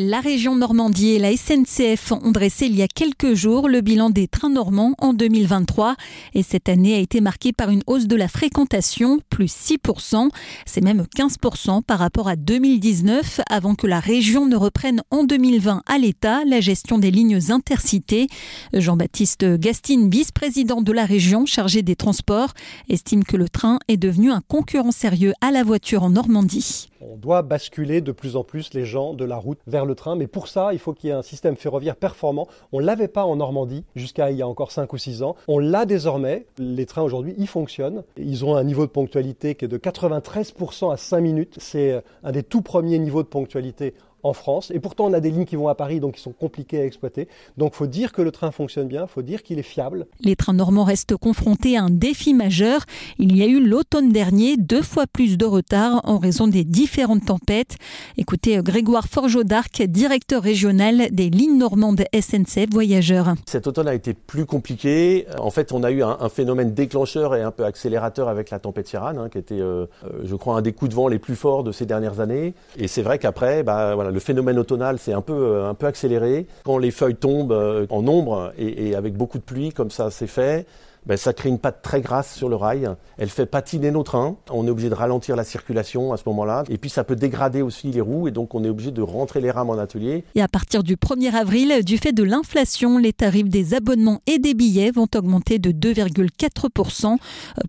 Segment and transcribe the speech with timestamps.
[0.00, 4.10] La région Normandie et la SNCF ont dressé il y a quelques jours le bilan
[4.10, 5.96] des trains normands en 2023
[6.34, 10.28] et cette année a été marquée par une hausse de la fréquentation, plus 6%,
[10.66, 15.82] c'est même 15% par rapport à 2019 avant que la région ne reprenne en 2020
[15.84, 18.28] à l'État la gestion des lignes intercités.
[18.72, 22.52] Jean-Baptiste Gastine, vice-président de la région chargé des transports,
[22.88, 26.86] estime que le train est devenu un concurrent sérieux à la voiture en Normandie.
[27.10, 30.14] On doit basculer de plus en plus les gens de la route vers le train,
[30.14, 32.48] mais pour ça, il faut qu'il y ait un système ferroviaire performant.
[32.70, 35.34] On ne l'avait pas en Normandie jusqu'à il y a encore 5 ou 6 ans.
[35.48, 36.44] On l'a désormais.
[36.58, 38.02] Les trains aujourd'hui, ils fonctionnent.
[38.18, 41.54] Ils ont un niveau de ponctualité qui est de 93% à 5 minutes.
[41.58, 44.70] C'est un des tout premiers niveaux de ponctualité en France.
[44.74, 46.84] Et pourtant, on a des lignes qui vont à Paris, donc qui sont compliquées à
[46.84, 47.28] exploiter.
[47.56, 50.06] Donc, faut dire que le train fonctionne bien, faut dire qu'il est fiable.
[50.20, 52.84] Les trains normands restent confrontés à un défi majeur.
[53.18, 57.26] Il y a eu l'automne dernier deux fois plus de retard en raison des différentes
[57.26, 57.76] tempêtes.
[58.16, 63.34] Écoutez Grégoire Forgeau d'Arc, directeur régional des lignes normandes SNCF Voyageurs.
[63.46, 65.26] Cet automne a été plus compliqué.
[65.38, 68.88] En fait, on a eu un, phénomène déclencheur et un peu accélérateur avec la tempête
[68.88, 71.36] Ciaran, hein, qui était, euh, euh, je crois, un des coups de vent les plus
[71.36, 72.54] forts de ces dernières années.
[72.76, 75.86] Et c'est vrai qu'après, bah, voilà, le phénomène automnal s'est un peu, euh, un peu
[75.86, 76.46] accéléré.
[76.64, 80.26] Quand les feuilles tombent euh, en nombre et, avec beaucoup de pluie, comme ça s'est
[80.26, 80.66] fait,
[81.06, 82.88] ben, ça crée une patte très grasse sur le rail.
[83.16, 84.36] Elle fait patiner nos trains.
[84.50, 86.64] On est obligé de ralentir la circulation à ce moment-là.
[86.68, 89.40] Et puis ça peut dégrader aussi les roues et donc on est obligé de rentrer
[89.40, 90.24] les rames en atelier.
[90.34, 94.38] Et à partir du 1er avril, du fait de l'inflation, les tarifs des abonnements et
[94.38, 97.16] des billets vont augmenter de 2,4%.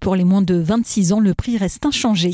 [0.02, 2.32] Pour les moins de 26 ans, le prix reste inchangé.